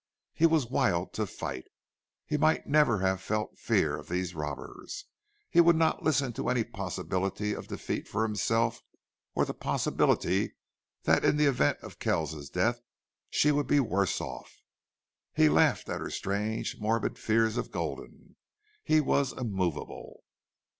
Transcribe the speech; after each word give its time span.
He 0.33 0.47
was 0.47 0.65
wild 0.65 1.13
to 1.13 1.27
fight. 1.27 1.65
He 2.25 2.35
might 2.35 2.65
never 2.65 3.01
have 3.01 3.21
felt 3.21 3.59
fear 3.59 3.95
of 3.99 4.09
these 4.09 4.33
robbers. 4.33 5.05
He 5.47 5.61
would 5.61 5.75
not 5.75 6.01
listen 6.01 6.33
to 6.33 6.49
any 6.49 6.63
possibility 6.63 7.53
of 7.53 7.67
defeat 7.67 8.07
for 8.07 8.23
himself, 8.23 8.81
or 9.35 9.45
the 9.45 9.53
possibility 9.53 10.55
that 11.03 11.23
in 11.23 11.37
the 11.37 11.45
event 11.45 11.77
of 11.83 11.99
Kells's 11.99 12.49
death 12.49 12.81
she 13.29 13.51
would 13.51 13.67
be 13.67 13.79
worse 13.79 14.19
off. 14.19 14.63
He 15.35 15.49
laughed 15.49 15.87
at 15.87 16.01
her 16.01 16.09
strange, 16.09 16.77
morbid 16.79 17.19
fears 17.19 17.55
of 17.55 17.69
Gulden. 17.69 18.37
He 18.83 19.01
was 19.01 19.33
immovable. 19.33 20.23